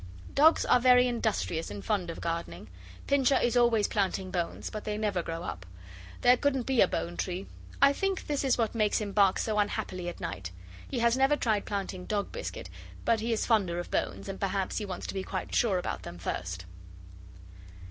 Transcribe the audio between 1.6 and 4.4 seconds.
and fond of gardening. Pincher is always planting